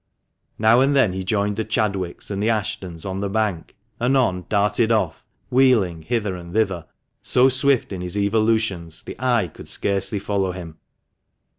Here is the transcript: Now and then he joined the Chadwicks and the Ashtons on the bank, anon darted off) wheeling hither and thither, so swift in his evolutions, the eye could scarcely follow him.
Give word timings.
Now 0.57 0.79
and 0.79 0.95
then 0.95 1.13
he 1.13 1.23
joined 1.23 1.57
the 1.57 1.63
Chadwicks 1.63 2.31
and 2.31 2.41
the 2.41 2.49
Ashtons 2.49 3.05
on 3.05 3.19
the 3.19 3.29
bank, 3.29 3.75
anon 3.99 4.45
darted 4.49 4.91
off) 4.91 5.23
wheeling 5.51 6.01
hither 6.01 6.35
and 6.35 6.53
thither, 6.53 6.87
so 7.21 7.49
swift 7.49 7.91
in 7.93 8.01
his 8.01 8.17
evolutions, 8.17 9.03
the 9.03 9.15
eye 9.19 9.47
could 9.47 9.69
scarcely 9.69 10.17
follow 10.17 10.53
him. 10.53 10.79